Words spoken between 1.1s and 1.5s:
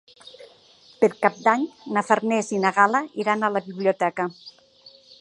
Cap